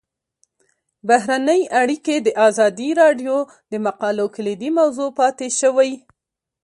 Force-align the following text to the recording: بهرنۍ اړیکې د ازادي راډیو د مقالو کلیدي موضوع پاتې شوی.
بهرنۍ 1.07 1.61
اړیکې 1.81 2.15
د 2.19 2.27
ازادي 2.47 2.89
راډیو 3.01 3.37
د 3.71 3.73
مقالو 3.85 4.25
کلیدي 4.35 4.69
موضوع 4.79 5.09
پاتې 5.19 5.47
شوی. 5.59 5.91